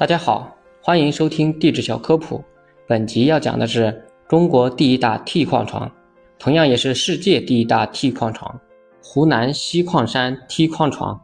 [0.00, 2.42] 大家好，欢迎收听地质小科普。
[2.88, 5.92] 本集要讲的是中国第一大 T 矿床，
[6.38, 8.58] 同样也是世界第一大 T 矿床——
[9.04, 11.20] 湖南锡矿山 T 矿床。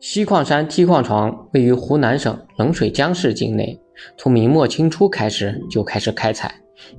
[0.00, 3.78] 锡矿山 T 矿床位于湖南省冷水江市境内，
[4.16, 6.50] 从明末清初开始就开始开采，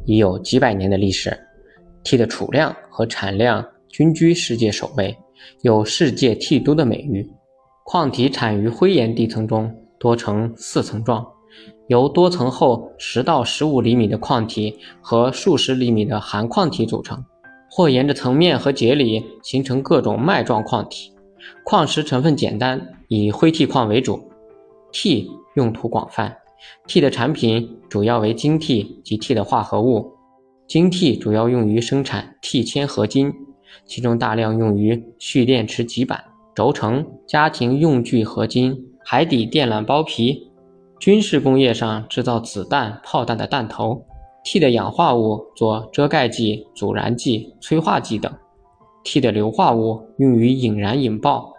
[0.05, 1.35] 已有几百年的历史。
[2.03, 5.17] T 的储量和产量均居世界首位，
[5.63, 7.27] 有“世界 T 都”的美誉。
[7.85, 9.75] 矿体产于灰岩地层中。
[9.99, 11.27] 多呈四层状，
[11.87, 17.23] 由多层厚十到十五厘米的矿体和数十厘米的含矿体组成，
[17.69, 21.11] 或沿着层面和节理形成各种脉状矿体。
[21.65, 24.19] 矿石成分简单，以灰 T 矿为主。
[24.91, 26.35] T 用途广泛
[26.87, 30.13] ，T 的产品主要为晶 T 及 T 的化合物。
[30.67, 33.33] 晶 T 主要用于生产 T 铅合金，
[33.85, 36.23] 其中大量用于蓄电池极板、
[36.55, 38.88] 轴承、家庭用具合金。
[39.11, 40.51] 海底电缆包皮，
[40.99, 44.05] 军事工业上制造子弹、炮弹的弹头
[44.43, 48.31] ，T 的氧化物做遮盖剂、阻燃剂、催化剂等
[49.03, 51.51] ，T 的硫化物用于引燃引爆。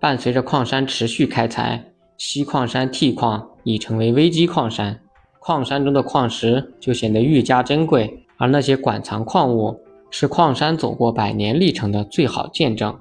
[0.00, 4.98] 伴随着矿山持续开采，锡矿山 T 矿已成为危机矿山，
[5.38, 9.78] 矿山中的矿石就显得愈加珍贵，而那些馆藏矿物
[10.10, 12.98] 是矿山走过百年历程的最好见证。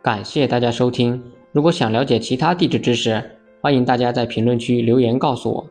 [0.00, 1.22] 感谢大家收听。
[1.52, 3.22] 如果想了解其他地质知识，
[3.60, 5.66] 欢迎大家在评论区留言告诉我。